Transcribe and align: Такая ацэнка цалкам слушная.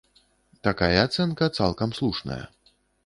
Такая 0.67 1.03
ацэнка 1.09 1.49
цалкам 1.59 1.95
слушная. 1.99 2.43